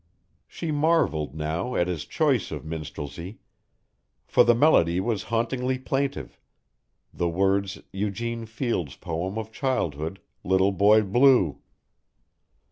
She 0.47 0.71
marvelled 0.71 1.35
now 1.35 1.75
at 1.75 1.87
his 1.87 2.05
choice 2.05 2.49
of 2.49 2.65
minstrelsy, 2.65 3.37
for 4.25 4.43
the 4.43 4.55
melody 4.55 4.99
was 4.99 5.25
hauntingly 5.29 5.77
plaintive 5.77 6.39
the 7.13 7.29
words 7.29 7.79
Eugene 7.93 8.47
Field's 8.47 8.95
poem 8.95 9.37
of 9.37 9.51
childhood, 9.51 10.19
"Little 10.43 10.71
Boy 10.71 11.03
Blue." 11.03 11.61